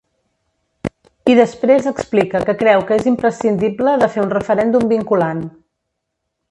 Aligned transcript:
I 1.33 1.35
després 1.39 1.89
explica 1.91 2.41
que 2.49 2.57
creu 2.63 2.83
que 2.89 2.99
és 3.03 3.07
imprescindible 3.13 3.95
de 4.05 4.09
fer 4.17 4.27
un 4.27 4.35
referèndum 4.37 4.93
vinculant. 4.97 5.45